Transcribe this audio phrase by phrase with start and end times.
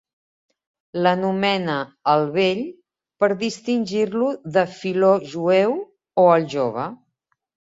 [1.07, 1.75] L'anomena
[2.13, 2.63] el Vell
[3.25, 5.77] per distingir-lo de Filó Jueu
[6.25, 6.89] o el Jove.